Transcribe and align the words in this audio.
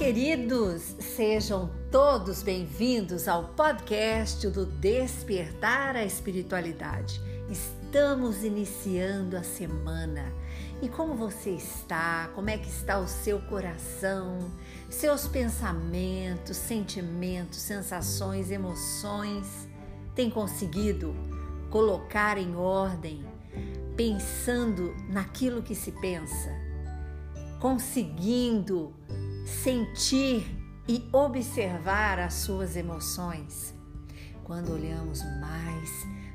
queridos! 0.00 0.94
Sejam 0.98 1.70
todos 1.90 2.42
bem-vindos 2.42 3.28
ao 3.28 3.48
podcast 3.48 4.48
do 4.48 4.64
Despertar 4.64 5.94
a 5.94 6.02
Espiritualidade. 6.02 7.20
Estamos 7.50 8.42
iniciando 8.42 9.36
a 9.36 9.42
semana. 9.42 10.32
E 10.80 10.88
como 10.88 11.14
você 11.14 11.50
está? 11.50 12.30
Como 12.34 12.48
é 12.48 12.56
que 12.56 12.66
está 12.66 12.98
o 12.98 13.06
seu 13.06 13.40
coração? 13.42 14.50
Seus 14.88 15.28
pensamentos, 15.28 16.56
sentimentos, 16.56 17.58
sensações, 17.58 18.50
emoções? 18.50 19.68
Tem 20.14 20.30
conseguido 20.30 21.14
colocar 21.68 22.38
em 22.38 22.56
ordem, 22.56 23.22
pensando 23.98 24.94
naquilo 25.10 25.62
que 25.62 25.74
se 25.74 25.92
pensa? 25.92 26.48
Conseguindo 27.60 28.94
sentir 29.46 30.44
e 30.88 31.08
observar 31.12 32.18
as 32.18 32.34
suas 32.34 32.76
emoções. 32.76 33.74
Quando 34.44 34.72
olhamos 34.72 35.22
mais 35.40 35.90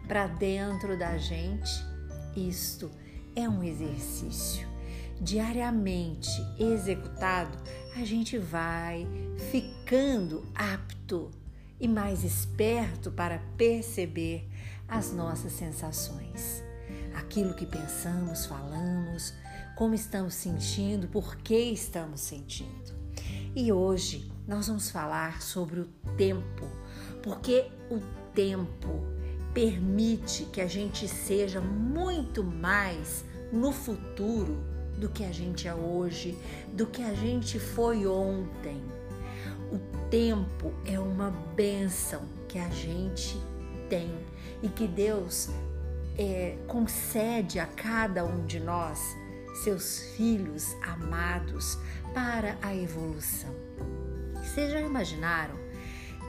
para 0.08 0.28
dentro 0.28 0.98
da 0.98 1.18
gente, 1.18 1.72
isto 2.36 2.90
é 3.36 3.50
um 3.50 3.64
exercício. 3.64 4.68
Diariamente 5.20 6.30
executado, 6.60 7.58
a 7.96 8.06
gente 8.06 8.38
vai 8.38 9.08
ficando 9.52 10.46
apto 10.54 11.32
e 11.80 11.88
mais 11.88 12.24
esperto 12.24 13.12
para 13.12 13.40
perceber 13.58 14.48
as 14.88 15.12
nossas 15.12 15.52
sensações. 15.54 16.64
Aquilo 17.16 17.54
que 17.54 17.66
pensamos, 17.66 18.46
falamos, 18.46 19.34
como 19.76 19.94
estamos 19.96 20.34
sentindo, 20.34 21.08
por 21.08 21.36
que 21.38 21.58
estamos 21.58 22.22
sentindo. 22.22 22.95
E 23.58 23.72
hoje 23.72 24.30
nós 24.46 24.68
vamos 24.68 24.90
falar 24.90 25.42
sobre 25.42 25.80
o 25.80 25.88
tempo, 26.18 26.70
porque 27.24 27.72
o 27.90 28.02
tempo 28.34 29.08
permite 29.54 30.44
que 30.44 30.60
a 30.60 30.68
gente 30.68 31.08
seja 31.08 31.62
muito 31.62 32.44
mais 32.44 33.24
no 33.54 33.72
futuro 33.72 34.62
do 35.00 35.08
que 35.08 35.24
a 35.24 35.32
gente 35.32 35.70
é 35.70 35.74
hoje, 35.74 36.38
do 36.74 36.86
que 36.86 37.02
a 37.02 37.14
gente 37.14 37.58
foi 37.58 38.06
ontem. 38.06 38.84
O 39.72 39.80
tempo 40.10 40.74
é 40.86 41.00
uma 41.00 41.32
benção 41.56 42.24
que 42.50 42.60
a 42.60 42.68
gente 42.72 43.40
tem 43.88 44.14
e 44.62 44.68
que 44.68 44.86
Deus 44.86 45.50
é, 46.18 46.58
concede 46.68 47.58
a 47.58 47.66
cada 47.66 48.26
um 48.26 48.46
de 48.46 48.60
nós 48.60 49.00
seus 49.64 50.02
filhos 50.16 50.76
amados 50.82 51.78
para 52.14 52.58
a 52.62 52.76
evolução. 52.76 53.54
Vocês 54.36 54.72
já 54.72 54.82
imaginaram 54.82 55.56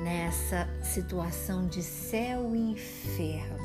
nessa 0.00 0.68
situação 0.82 1.66
de 1.66 1.82
céu 1.82 2.54
e 2.54 2.72
inferno, 2.72 3.58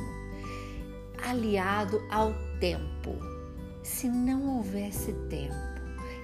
aliado 1.23 2.01
ao 2.09 2.33
tempo? 2.59 3.17
Se 3.83 4.07
não 4.07 4.57
houvesse 4.57 5.13
tempo 5.29 5.55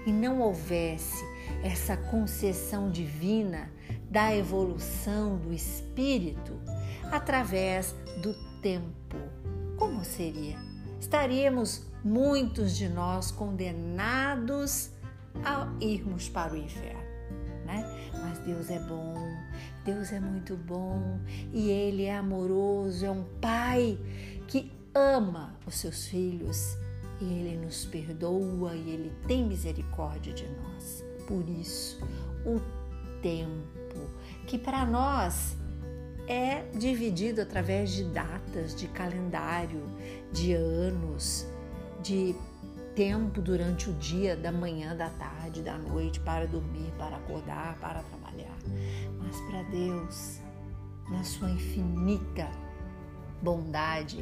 e 0.05 0.11
não 0.11 0.39
houvesse 0.39 1.23
essa 1.63 1.97
concessão 1.97 2.89
divina 2.91 3.71
da 4.09 4.35
evolução 4.35 5.37
do 5.37 5.53
espírito 5.53 6.59
através 7.11 7.95
do 8.21 8.33
tempo, 8.61 9.17
como 9.77 10.03
seria? 10.03 10.76
Estaríamos 10.99 11.85
muitos 12.03 12.75
de 12.75 12.89
nós 12.89 13.31
condenados 13.31 14.91
a 15.43 15.67
irmos 15.79 16.29
para 16.29 16.53
o 16.53 16.57
inferno, 16.57 17.01
né? 17.65 17.85
Mas 18.21 18.39
Deus 18.39 18.69
é 18.69 18.79
bom, 18.79 19.15
Deus 19.85 20.11
é 20.11 20.19
muito 20.19 20.55
bom 20.55 21.19
e 21.53 21.69
Ele 21.69 22.03
é 22.03 22.15
amoroso, 22.15 23.05
é 23.05 23.11
um 23.11 23.23
Pai 23.39 23.97
que 24.47 24.71
ama 24.93 25.55
os 25.65 25.75
seus 25.75 26.07
filhos 26.07 26.77
e 27.21 27.25
Ele 27.25 27.57
nos 27.57 27.85
perdoa 27.85 28.75
e 28.75 28.89
Ele 28.89 29.13
tem 29.27 29.45
misericórdia 29.45 30.33
de 30.33 30.47
nós. 30.47 31.03
Por 31.27 31.47
isso, 31.49 31.99
o 32.45 32.59
tempo, 33.21 33.99
que 34.45 34.57
para 34.57 34.85
nós 34.85 35.57
é 36.27 36.63
dividido 36.73 37.41
através 37.41 37.91
de 37.91 38.03
datas, 38.03 38.75
de 38.75 38.87
calendário, 38.87 39.81
de 40.31 40.53
anos, 40.53 41.47
de 42.03 42.35
tempo 42.95 43.41
durante 43.41 43.89
o 43.89 43.93
dia, 43.93 44.35
da 44.35 44.51
manhã, 44.51 44.95
da 44.95 45.09
tarde, 45.09 45.61
da 45.61 45.77
noite, 45.77 46.19
para 46.19 46.45
dormir, 46.47 46.91
para 46.97 47.15
acordar, 47.15 47.77
para 47.79 48.01
trabalhar. 48.03 48.57
Mas 49.19 49.39
para 49.41 49.63
Deus, 49.63 50.41
na 51.09 51.23
sua 51.23 51.49
infinita 51.49 52.49
bondade, 53.41 54.17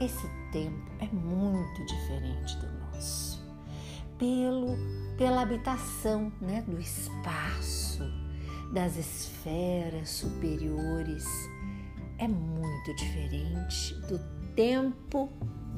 esse 0.00 0.26
tempo 0.52 0.90
é 1.00 1.06
muito 1.06 1.84
diferente 1.84 2.56
do 2.58 2.66
nosso. 2.80 3.44
Pelo, 4.18 4.76
pela 5.18 5.42
habitação 5.42 6.32
né, 6.40 6.62
do 6.62 6.78
espaço, 6.78 8.04
das 8.72 8.96
esferas 8.96 10.10
superiores, 10.10 11.24
é 12.18 12.28
muito 12.28 12.94
diferente 12.94 13.94
do 14.06 14.18
tempo 14.54 15.28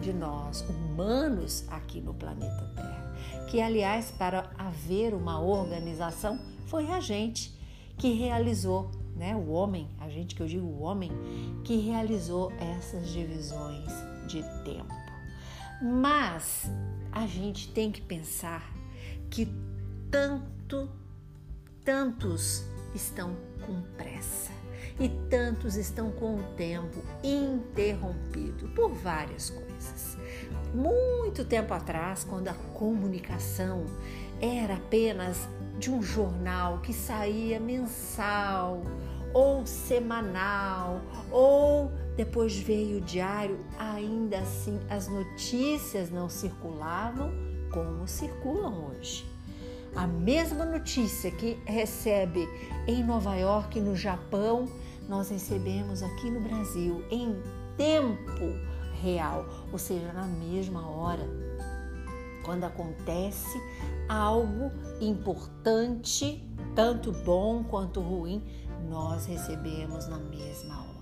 de 0.00 0.12
nós, 0.12 0.62
humanos, 0.62 1.64
aqui 1.68 2.00
no 2.00 2.14
planeta 2.14 2.72
Terra. 2.74 3.14
Que, 3.48 3.60
aliás, 3.60 4.10
para 4.10 4.50
haver 4.58 5.14
uma 5.14 5.40
organização, 5.40 6.38
foi 6.66 6.90
a 6.90 7.00
gente 7.00 7.56
que 7.96 8.12
realizou, 8.12 8.90
né? 9.14 9.36
O 9.36 9.50
homem, 9.50 9.88
a 10.00 10.08
gente 10.08 10.34
que 10.34 10.42
eu 10.42 10.46
digo 10.46 10.66
o 10.66 10.80
homem, 10.80 11.12
que 11.64 11.76
realizou 11.76 12.50
essas 12.52 13.08
divisões 13.10 13.90
de 14.26 14.42
tempo. 14.64 14.92
Mas 15.82 16.70
a 17.10 17.26
gente 17.26 17.68
tem 17.72 17.92
que 17.92 18.00
pensar 18.00 18.72
que 19.30 19.46
tanto, 20.10 20.88
tantos 21.84 22.64
estão 22.94 23.36
com 23.66 23.82
pressa 23.96 24.50
e 24.98 25.08
tantos 25.30 25.76
estão 25.76 26.10
com 26.10 26.36
o 26.36 26.42
tempo 26.56 27.02
interrompido 27.22 28.68
por 28.68 28.92
várias 28.92 29.50
coisas. 29.50 30.16
Muito 30.74 31.44
tempo 31.44 31.74
atrás, 31.74 32.24
quando 32.24 32.48
a 32.48 32.54
comunicação 32.54 33.84
era 34.40 34.74
apenas 34.74 35.48
de 35.78 35.90
um 35.90 36.02
jornal 36.02 36.80
que 36.80 36.92
saía 36.92 37.58
mensal 37.58 38.82
ou 39.32 39.66
semanal 39.66 41.00
ou 41.30 41.90
depois 42.16 42.56
veio 42.58 42.98
o 42.98 43.00
diário, 43.00 43.58
ainda 43.78 44.38
assim 44.38 44.78
as 44.90 45.08
notícias 45.08 46.10
não 46.10 46.28
circulavam 46.28 47.32
como 47.70 48.06
circulam 48.06 48.90
hoje. 48.90 49.31
A 49.94 50.06
mesma 50.06 50.64
notícia 50.64 51.30
que 51.30 51.58
recebe 51.66 52.48
em 52.86 53.04
Nova 53.04 53.36
York, 53.36 53.78
no 53.78 53.94
Japão, 53.94 54.66
nós 55.06 55.28
recebemos 55.28 56.02
aqui 56.02 56.30
no 56.30 56.40
Brasil 56.40 57.04
em 57.10 57.36
tempo 57.76 58.44
real, 59.02 59.44
ou 59.70 59.78
seja, 59.78 60.10
na 60.14 60.24
mesma 60.24 60.88
hora. 60.88 61.28
Quando 62.42 62.64
acontece 62.64 63.60
algo 64.08 64.72
importante, 64.98 66.42
tanto 66.74 67.12
bom 67.12 67.62
quanto 67.62 68.00
ruim, 68.00 68.42
nós 68.88 69.26
recebemos 69.26 70.08
na 70.08 70.18
mesma 70.18 70.80
hora. 70.80 71.01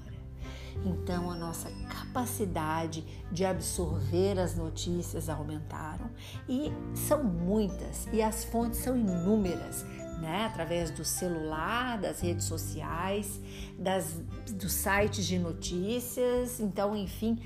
Então, 0.85 1.31
a 1.31 1.35
nossa 1.35 1.71
capacidade 1.89 3.05
de 3.31 3.45
absorver 3.45 4.39
as 4.39 4.57
notícias 4.57 5.29
aumentaram 5.29 6.11
e 6.49 6.73
são 6.95 7.23
muitas 7.23 8.07
e 8.13 8.23
as 8.23 8.45
fontes 8.45 8.81
são 8.81 8.97
inúmeras. 8.97 9.85
Né? 10.21 10.45
através 10.45 10.91
do 10.91 11.03
celular, 11.03 11.97
das 11.97 12.21
redes 12.21 12.45
sociais, 12.45 13.41
das, 13.79 14.21
dos 14.53 14.71
sites 14.71 15.25
de 15.25 15.39
notícias, 15.39 16.61
então, 16.61 16.95
enfim, 16.95 17.39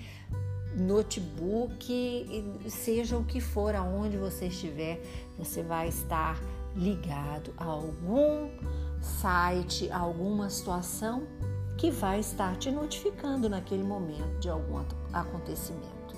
notebook, 0.77 2.61
seja 2.69 3.17
o 3.17 3.25
que 3.25 3.41
for, 3.41 3.77
aonde 3.77 4.17
você 4.17 4.47
estiver, 4.47 5.01
você 5.39 5.63
vai 5.63 5.87
estar 5.87 6.37
ligado 6.75 7.55
a 7.57 7.65
algum 7.65 8.51
site, 9.01 9.91
a 9.91 9.99
alguma 9.99 10.51
situação 10.51 11.27
que 11.77 11.91
vai 11.91 12.21
estar 12.21 12.57
te 12.57 12.71
notificando 12.71 13.49
naquele 13.49 13.83
momento 13.83 14.39
de 14.41 14.49
algum 14.49 14.83
acontecimento. 15.13 16.15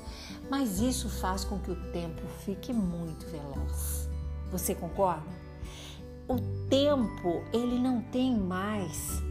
Mas 0.50 0.80
isso 0.80 1.08
faz 1.08 1.44
com 1.44 1.58
que 1.58 1.70
o 1.70 1.92
tempo 1.92 2.22
fique 2.44 2.72
muito 2.72 3.26
veloz. 3.26 4.08
Você 4.52 4.74
concorda? 4.74 5.26
O 6.28 6.36
tempo, 6.68 7.42
ele 7.52 7.78
não 7.78 8.00
tem 8.00 8.36
mais 8.36 9.22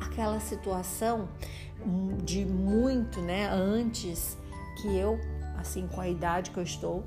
aquela 0.00 0.38
situação 0.40 1.28
de 2.24 2.44
muito, 2.44 3.20
né, 3.20 3.48
antes 3.48 4.36
que 4.80 4.88
eu, 4.88 5.18
assim 5.58 5.86
com 5.88 6.00
a 6.00 6.08
idade 6.08 6.50
que 6.50 6.58
eu 6.58 6.62
estou, 6.62 7.02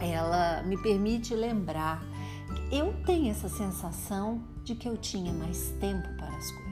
ela 0.00 0.62
me 0.62 0.80
permite 0.82 1.34
lembrar 1.34 2.02
eu 2.70 2.92
tenho 3.04 3.30
essa 3.30 3.48
sensação 3.48 4.42
de 4.64 4.74
que 4.74 4.88
eu 4.88 4.96
tinha 4.96 5.32
mais 5.32 5.70
tempo 5.80 6.08
para 6.16 6.36
as 6.36 6.50
coisas. 6.50 6.65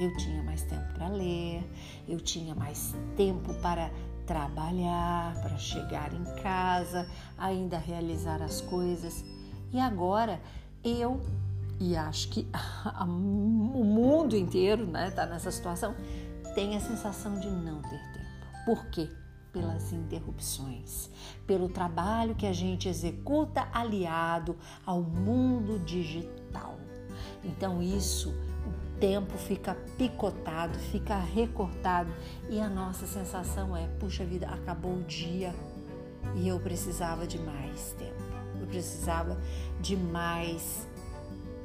Eu 0.00 0.16
tinha 0.16 0.42
mais 0.42 0.62
tempo 0.62 0.94
para 0.94 1.08
ler, 1.08 1.68
eu 2.08 2.20
tinha 2.20 2.54
mais 2.54 2.94
tempo 3.16 3.52
para 3.54 3.90
trabalhar, 4.26 5.34
para 5.40 5.56
chegar 5.56 6.12
em 6.12 6.24
casa, 6.42 7.08
ainda 7.36 7.78
realizar 7.78 8.42
as 8.42 8.60
coisas. 8.60 9.24
E 9.72 9.80
agora 9.80 10.40
eu 10.84 11.20
e 11.80 11.96
acho 11.96 12.28
que 12.28 12.46
o 13.02 13.84
mundo 13.84 14.36
inteiro 14.36 14.84
está 14.84 14.98
né, 14.98 15.10
tá 15.10 15.26
nessa 15.26 15.50
situação, 15.50 15.94
tem 16.54 16.76
a 16.76 16.80
sensação 16.80 17.38
de 17.38 17.48
não 17.48 17.80
ter 17.82 18.12
tempo. 18.12 18.28
Por 18.64 18.86
quê? 18.86 19.08
Pelas 19.52 19.92
interrupções, 19.92 21.10
pelo 21.46 21.68
trabalho 21.68 22.34
que 22.34 22.46
a 22.46 22.52
gente 22.52 22.88
executa 22.88 23.66
aliado 23.72 24.56
ao 24.84 25.00
mundo 25.00 25.78
digital. 25.80 26.78
Então, 27.42 27.82
isso, 27.82 28.34
tempo 29.00 29.36
fica 29.36 29.76
picotado, 29.96 30.78
fica 30.78 31.16
recortado. 31.18 32.12
E 32.48 32.60
a 32.60 32.68
nossa 32.68 33.06
sensação 33.06 33.76
é: 33.76 33.86
puxa 33.98 34.24
vida, 34.24 34.46
acabou 34.48 34.94
o 34.94 35.02
dia 35.02 35.54
e 36.34 36.48
eu 36.48 36.60
precisava 36.60 37.26
de 37.26 37.38
mais 37.38 37.92
tempo, 37.92 38.22
eu 38.60 38.66
precisava 38.66 39.38
de 39.80 39.96
mais 39.96 40.86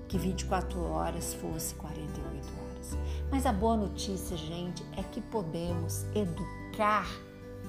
que 0.07 0.17
24 0.17 0.79
horas 0.81 1.33
fosse 1.33 1.75
48 1.75 2.47
horas. 2.59 2.97
Mas 3.31 3.45
a 3.45 3.53
boa 3.53 3.75
notícia, 3.75 4.37
gente, 4.37 4.83
é 4.95 5.03
que 5.03 5.21
podemos 5.21 6.05
educar 6.15 7.07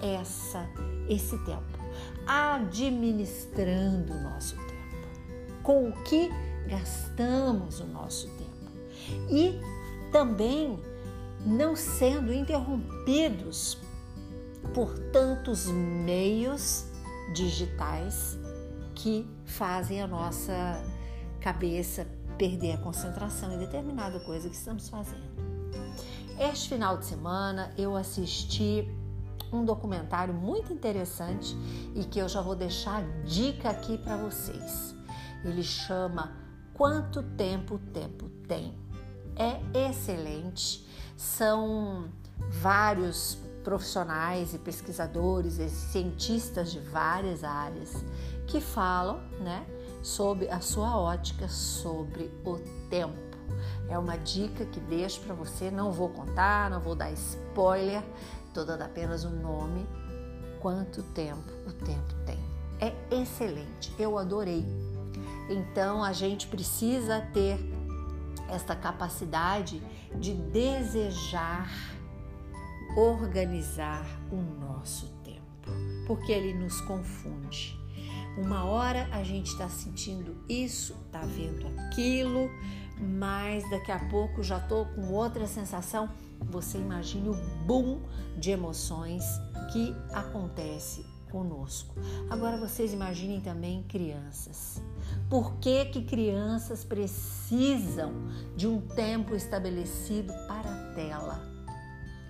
essa 0.01 0.69
esse 1.09 1.39
tempo, 1.45 1.79
administrando 2.27 4.13
o 4.13 4.21
nosso 4.23 4.57
tempo, 4.57 5.63
com 5.63 5.89
o 5.89 5.93
que 6.05 6.31
gastamos 6.67 7.81
o 7.81 7.87
nosso 7.87 8.27
tempo 8.29 8.44
e 9.31 9.61
também 10.11 10.79
não 11.45 11.77
sendo 11.77 12.33
interrompidos 12.33 13.79
por 14.73 14.99
tantos 15.11 15.67
meios 15.67 16.87
digitais 17.35 18.39
que 18.95 19.29
fazem 19.45 20.01
a 20.01 20.07
nossa 20.07 20.83
cabeça 21.41 22.07
perder 22.39 22.73
a 22.73 22.79
concentração 22.79 23.53
em 23.53 23.59
determinada 23.59 24.19
coisa 24.21 24.49
que 24.49 24.55
estamos 24.55 24.89
fazendo. 24.89 25.35
Este 26.39 26.71
final 26.71 26.97
de 26.97 27.07
semana 27.07 27.73
eu 27.77 27.95
assisti 27.97 28.89
um 29.53 29.65
documentário 29.65 30.35
muito 30.35 30.73
interessante 30.73 31.57
e 31.95 32.05
que 32.05 32.19
eu 32.19 32.29
já 32.29 32.41
vou 32.41 32.57
deixar 32.57 33.05
dica 33.25 33.71
aqui 33.71 33.97
para 33.99 34.17
vocês. 34.17 34.95
Ele 35.45 35.63
chama 35.63 36.33
Quanto 36.73 37.23
Tempo 37.23 37.77
o 37.77 37.79
Tempo 37.79 38.29
Tem. 38.49 38.84
É 39.37 39.89
excelente, 39.89 40.87
são 41.17 42.09
vários 42.51 43.39
profissionais 43.65 44.55
e 44.55 44.59
pesquisadores 44.59 45.59
e 45.59 45.69
cientistas 45.69 46.71
de 46.71 46.79
várias 46.79 47.43
áreas 47.43 48.05
que 48.47 48.61
falam, 48.61 49.19
né, 49.41 49.67
sob 50.03 50.49
a 50.49 50.61
sua 50.61 50.99
ótica 50.99 51.49
sobre 51.49 52.31
o 52.45 52.59
tempo. 52.91 53.25
É 53.89 53.99
uma 53.99 54.17
dica 54.17 54.65
que 54.67 54.79
deixo 54.81 55.21
para 55.23 55.35
você, 55.35 55.71
não 55.71 55.91
vou 55.91 56.11
contar, 56.11 56.71
não 56.71 56.81
vou 56.81 56.95
dar 56.95 57.11
spoiler, 57.13 58.03
estou 58.47 58.65
dando 58.65 58.83
apenas 58.83 59.25
o 59.25 59.29
um 59.29 59.41
nome. 59.41 59.87
Quanto 60.61 61.03
tempo 61.03 61.53
o 61.67 61.73
tempo 61.85 62.15
tem? 62.25 62.39
É 62.81 62.93
excelente, 63.11 63.95
eu 63.99 64.19
adorei. 64.19 64.65
Então 65.49 66.03
a 66.03 66.13
gente 66.13 66.47
precisa 66.47 67.21
ter 67.33 67.59
esta 68.49 68.75
capacidade 68.75 69.83
de 70.19 70.35
desejar 70.35 71.71
organizar 72.97 74.07
o 74.31 74.37
nosso 74.37 75.09
tempo, 75.25 75.71
porque 76.07 76.33
ele 76.33 76.55
nos 76.55 76.81
confunde. 76.83 77.77
Uma 78.37 78.65
hora 78.65 79.09
a 79.13 79.23
gente 79.23 79.47
está 79.47 79.69
sentindo 79.69 80.37
isso, 80.49 80.97
está 81.07 81.21
vendo 81.21 81.67
aquilo, 81.81 82.51
mas 83.01 83.69
daqui 83.71 83.93
a 83.93 83.99
pouco 84.09 84.43
já 84.43 84.59
estou 84.59 84.87
com 84.87 85.13
outra 85.13 85.47
sensação. 85.47 86.11
Você 86.51 86.79
imagine 86.79 87.29
o 87.29 87.35
boom 87.65 88.01
de 88.39 88.51
emoções 88.51 89.25
que 89.73 89.95
acontece 90.13 91.05
conosco. 91.31 91.95
Agora 92.29 92.57
vocês 92.57 92.93
imaginem 92.93 93.41
também 93.41 93.83
crianças. 93.85 94.83
Por 95.29 95.55
que, 95.57 95.87
que 95.87 96.05
crianças 96.05 96.85
precisam 96.85 98.13
de 98.57 98.67
um 98.67 98.81
tempo 98.81 99.35
estabelecido 99.35 100.33
para 100.47 100.71
a 100.71 100.95
tela? 100.95 101.55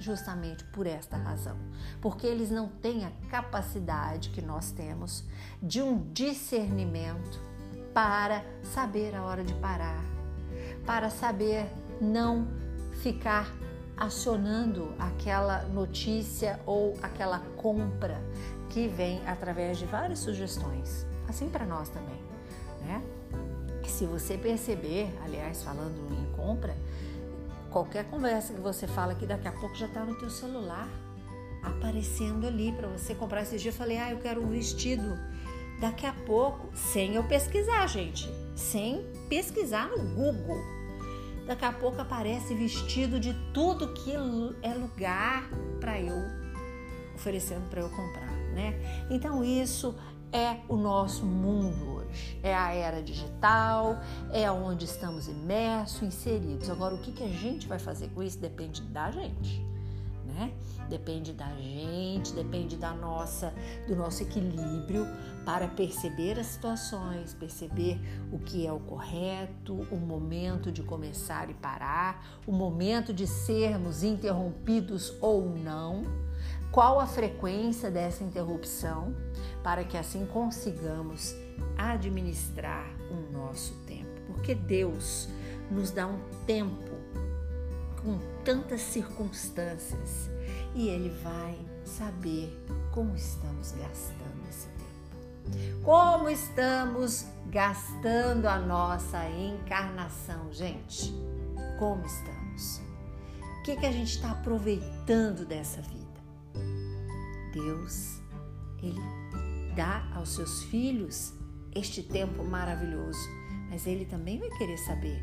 justamente 0.04 0.64
por 0.64 0.86
esta 0.86 1.16
razão, 1.16 1.56
porque 2.00 2.26
eles 2.26 2.50
não 2.50 2.68
têm 2.68 3.06
a 3.06 3.12
capacidade 3.30 4.28
que 4.30 4.42
nós 4.42 4.70
temos 4.70 5.24
de 5.62 5.80
um 5.80 6.12
discernimento 6.12 7.40
para 7.94 8.44
saber 8.62 9.14
a 9.14 9.22
hora 9.22 9.42
de 9.42 9.54
parar, 9.54 10.04
para 10.84 11.08
saber 11.08 11.66
não 12.00 12.46
ficar 13.00 13.48
acionando 13.96 14.92
aquela 14.98 15.62
notícia 15.66 16.60
ou 16.66 16.98
aquela 17.00 17.38
compra 17.56 18.20
que 18.70 18.88
vem 18.88 19.26
através 19.26 19.78
de 19.78 19.86
várias 19.86 20.18
sugestões. 20.18 21.06
Assim 21.28 21.48
para 21.48 21.64
nós 21.64 21.88
também, 21.88 22.18
né? 22.84 23.02
se 23.86 24.06
você 24.06 24.36
perceber, 24.36 25.08
aliás, 25.24 25.62
falando 25.62 25.94
em 26.12 26.36
compra, 26.36 26.74
Qualquer 27.74 28.04
conversa 28.04 28.54
que 28.54 28.60
você 28.60 28.86
fala 28.86 29.16
que 29.16 29.26
daqui 29.26 29.48
a 29.48 29.52
pouco 29.52 29.74
já 29.74 29.86
está 29.86 30.04
no 30.04 30.14
teu 30.14 30.30
celular, 30.30 30.88
aparecendo 31.60 32.46
ali 32.46 32.70
para 32.70 32.86
você 32.86 33.16
comprar. 33.16 33.42
Esse 33.42 33.58
dia 33.58 33.72
eu 33.72 33.74
falei, 33.74 33.98
ah, 33.98 34.12
eu 34.12 34.18
quero 34.18 34.40
um 34.40 34.48
vestido. 34.48 35.18
Daqui 35.80 36.06
a 36.06 36.12
pouco, 36.12 36.68
sem 36.72 37.16
eu 37.16 37.24
pesquisar, 37.24 37.84
gente, 37.88 38.32
sem 38.54 39.04
pesquisar 39.28 39.88
no 39.88 40.04
Google. 40.14 40.62
Daqui 41.48 41.64
a 41.64 41.72
pouco 41.72 42.00
aparece 42.00 42.54
vestido 42.54 43.18
de 43.18 43.34
tudo 43.52 43.92
que 43.92 44.12
é 44.62 44.72
lugar 44.72 45.50
para 45.80 46.00
eu 46.00 46.14
oferecendo 47.12 47.68
para 47.70 47.80
eu 47.80 47.88
comprar, 47.88 48.30
né? 48.54 49.06
Então 49.10 49.42
isso 49.42 49.96
é 50.32 50.58
o 50.68 50.76
nosso 50.76 51.26
mundo. 51.26 52.03
É 52.42 52.54
a 52.54 52.72
era 52.72 53.02
digital, 53.02 53.98
é 54.32 54.50
onde 54.50 54.84
estamos 54.84 55.28
imersos, 55.28 56.02
inseridos. 56.02 56.70
Agora, 56.70 56.94
o 56.94 56.98
que, 56.98 57.12
que 57.12 57.22
a 57.22 57.28
gente 57.28 57.66
vai 57.66 57.78
fazer 57.78 58.08
com 58.08 58.22
isso 58.22 58.38
depende 58.38 58.82
da 58.82 59.10
gente, 59.10 59.64
né? 60.24 60.52
Depende 60.88 61.32
da 61.32 61.48
gente, 61.56 62.32
depende 62.32 62.76
da 62.76 62.92
nossa, 62.92 63.54
do 63.86 63.96
nosso 63.96 64.22
equilíbrio 64.22 65.06
para 65.44 65.68
perceber 65.68 66.38
as 66.38 66.46
situações, 66.46 67.34
perceber 67.34 67.98
o 68.32 68.38
que 68.38 68.66
é 68.66 68.72
o 68.72 68.80
correto, 68.80 69.74
o 69.90 69.96
momento 69.96 70.70
de 70.70 70.82
começar 70.82 71.48
e 71.50 71.54
parar, 71.54 72.24
o 72.46 72.52
momento 72.52 73.12
de 73.12 73.26
sermos 73.26 74.02
interrompidos 74.02 75.14
ou 75.20 75.48
não 75.48 76.23
qual 76.74 76.98
a 76.98 77.06
frequência 77.06 77.88
dessa 77.88 78.24
interrupção, 78.24 79.14
para 79.62 79.84
que 79.84 79.96
assim 79.96 80.26
consigamos 80.26 81.32
administrar 81.78 82.84
o 83.12 83.32
nosso 83.32 83.74
tempo. 83.86 84.10
Porque 84.26 84.56
Deus 84.56 85.28
nos 85.70 85.92
dá 85.92 86.08
um 86.08 86.18
tempo 86.44 86.90
com 88.02 88.18
tantas 88.44 88.80
circunstâncias 88.80 90.28
e 90.74 90.88
Ele 90.88 91.10
vai 91.22 91.56
saber 91.84 92.50
como 92.90 93.14
estamos 93.14 93.70
gastando 93.70 94.48
esse 94.50 94.66
tempo. 94.66 95.84
Como 95.84 96.28
estamos 96.28 97.24
gastando 97.50 98.46
a 98.46 98.58
nossa 98.58 99.24
encarnação, 99.30 100.52
gente? 100.52 101.14
Como 101.78 102.04
estamos? 102.04 102.80
O 103.60 103.62
que, 103.62 103.76
que 103.76 103.86
a 103.86 103.92
gente 103.92 104.16
está 104.16 104.32
aproveitando 104.32 105.46
dessa 105.46 105.80
vida? 105.80 106.13
Deus, 107.54 108.20
Ele 108.82 109.00
dá 109.76 110.06
aos 110.14 110.30
seus 110.30 110.64
filhos 110.64 111.32
este 111.74 112.02
tempo 112.02 112.44
maravilhoso, 112.44 113.28
mas 113.70 113.86
Ele 113.86 114.04
também 114.04 114.38
vai 114.38 114.50
querer 114.50 114.76
saber 114.78 115.22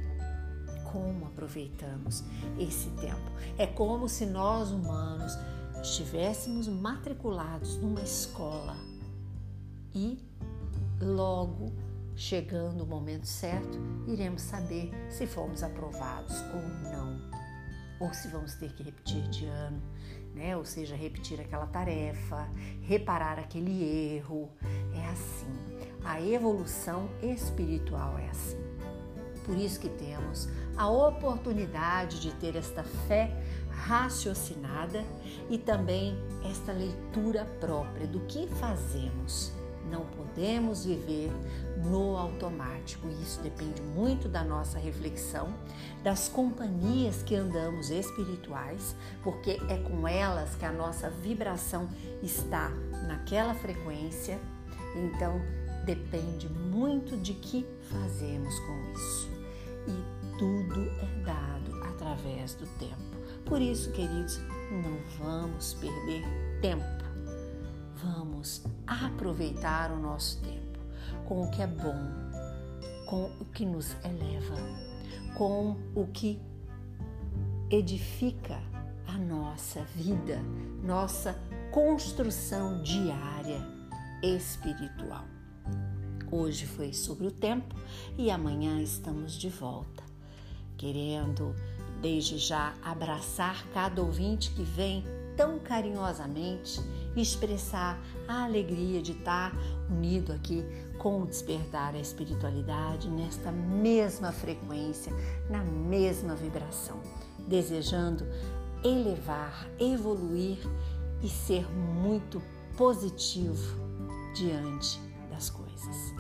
como 0.91 1.25
aproveitamos 1.25 2.23
esse 2.57 2.89
tempo. 2.91 3.31
É 3.57 3.67
como 3.67 4.09
se 4.09 4.25
nós 4.25 4.71
humanos 4.71 5.37
estivéssemos 5.81 6.67
matriculados 6.67 7.77
numa 7.77 8.01
escola 8.01 8.77
e 9.93 10.19
logo 11.01 11.73
chegando 12.15 12.83
o 12.83 12.87
momento 12.87 13.25
certo, 13.25 13.79
iremos 14.07 14.41
saber 14.41 14.91
se 15.09 15.25
fomos 15.25 15.63
aprovados 15.63 16.35
ou 16.53 16.61
não, 16.91 17.19
ou 17.99 18.13
se 18.13 18.27
vamos 18.27 18.53
ter 18.55 18.73
que 18.73 18.83
repetir 18.83 19.27
de 19.29 19.45
ano, 19.45 19.81
né? 20.33 20.55
Ou 20.55 20.65
seja, 20.65 20.95
repetir 20.95 21.39
aquela 21.39 21.65
tarefa, 21.65 22.49
reparar 22.81 23.39
aquele 23.39 23.83
erro. 24.15 24.49
É 24.95 25.05
assim. 25.09 25.51
A 26.03 26.21
evolução 26.21 27.09
espiritual 27.21 28.17
é 28.17 28.29
assim. 28.29 28.57
Por 29.45 29.57
isso 29.57 29.79
que 29.79 29.89
temos 29.89 30.47
a 30.77 30.89
oportunidade 30.89 32.19
de 32.19 32.31
ter 32.35 32.55
esta 32.55 32.83
fé 32.83 33.31
raciocinada 33.69 35.03
e 35.49 35.57
também 35.57 36.15
esta 36.49 36.71
leitura 36.71 37.45
própria 37.59 38.07
do 38.07 38.19
que 38.21 38.47
fazemos. 38.47 39.51
Não 39.89 40.05
podemos 40.05 40.85
viver 40.85 41.31
no 41.83 42.17
automático. 42.17 43.07
Isso 43.21 43.41
depende 43.41 43.81
muito 43.81 44.27
da 44.27 44.43
nossa 44.43 44.77
reflexão, 44.77 45.53
das 46.03 46.27
companhias 46.27 47.23
que 47.23 47.35
andamos 47.35 47.89
espirituais, 47.89 48.95
porque 49.23 49.59
é 49.69 49.77
com 49.77 50.07
elas 50.07 50.55
que 50.55 50.65
a 50.65 50.71
nossa 50.71 51.09
vibração 51.09 51.89
está 52.21 52.69
naquela 53.07 53.53
frequência. 53.53 54.39
Então, 54.95 55.41
depende 55.85 56.49
muito 56.49 57.17
de 57.17 57.33
que 57.33 57.65
fazemos 57.89 58.59
com 58.59 58.91
isso. 58.93 59.31
E 59.87 60.37
tudo 60.37 60.81
é 61.01 61.23
dado 61.23 61.83
através 61.83 62.53
do 62.55 62.67
tempo. 62.77 63.11
Por 63.45 63.61
isso, 63.61 63.91
queridos, 63.91 64.39
não 64.71 64.97
vamos 65.19 65.73
perder 65.75 66.23
tempo. 66.61 67.01
Vamos 67.95 68.63
aproveitar 68.87 69.91
o 69.91 69.97
nosso 69.97 70.41
tempo 70.41 70.60
com 71.31 71.43
o 71.43 71.49
que 71.49 71.61
é 71.61 71.67
bom, 71.67 71.95
com 73.05 73.31
o 73.39 73.45
que 73.45 73.65
nos 73.65 73.95
eleva, 74.03 74.57
com 75.37 75.77
o 75.95 76.05
que 76.07 76.37
edifica 77.69 78.61
a 79.07 79.17
nossa 79.17 79.81
vida, 79.95 80.41
nossa 80.83 81.39
construção 81.71 82.83
diária 82.83 83.65
espiritual. 84.21 85.23
Hoje 86.29 86.65
foi 86.65 86.91
sobre 86.91 87.27
o 87.27 87.31
tempo 87.31 87.75
e 88.17 88.29
amanhã 88.29 88.81
estamos 88.81 89.31
de 89.31 89.47
volta, 89.47 90.03
querendo 90.75 91.55
desde 92.01 92.37
já 92.37 92.73
abraçar 92.83 93.65
cada 93.69 94.01
ouvinte 94.01 94.51
que 94.51 94.63
vem 94.63 95.05
tão 95.37 95.59
carinhosamente 95.59 96.81
expressar 97.15 97.97
a 98.27 98.43
alegria 98.43 99.01
de 99.01 99.13
estar 99.13 99.53
unido 99.89 100.33
aqui 100.33 100.63
com 101.01 101.25
despertar 101.25 101.95
a 101.95 101.99
espiritualidade 101.99 103.09
nesta 103.09 103.51
mesma 103.51 104.31
frequência, 104.31 105.11
na 105.49 105.63
mesma 105.63 106.35
vibração, 106.35 106.99
desejando 107.47 108.23
elevar, 108.83 109.67
evoluir 109.79 110.59
e 111.23 111.27
ser 111.27 111.67
muito 111.73 112.39
positivo 112.77 113.79
diante 114.35 115.01
das 115.31 115.49
coisas. 115.49 116.13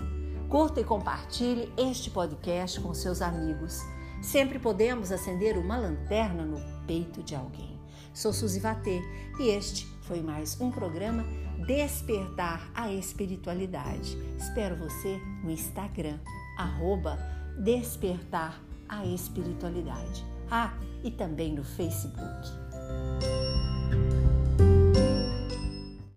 Curta 0.49 0.81
e 0.81 0.83
compartilhe 0.83 1.71
este 1.77 2.09
podcast 2.09 2.81
com 2.81 2.91
seus 2.91 3.21
amigos 3.21 3.81
Sempre 4.21 4.59
podemos 4.59 5.11
acender 5.11 5.57
uma 5.57 5.77
lanterna 5.77 6.45
no 6.45 6.61
peito 6.85 7.23
de 7.23 7.35
alguém. 7.35 7.75
Sou 8.13 8.31
Suzy 8.31 8.59
Vatê 8.59 9.01
e 9.39 9.49
este 9.49 9.87
foi 10.11 10.21
mais 10.21 10.59
um 10.59 10.69
programa 10.69 11.23
Despertar 11.65 12.69
a 12.75 12.91
Espiritualidade. 12.91 14.17
Espero 14.37 14.75
você 14.75 15.17
no 15.41 15.49
Instagram, 15.49 16.19
arroba 16.57 17.17
Despertar 17.57 18.61
a 18.89 19.05
Espiritualidade. 19.05 20.25
Ah, 20.49 20.73
e 21.01 21.09
também 21.09 21.53
no 21.53 21.63
Facebook. 21.63 22.49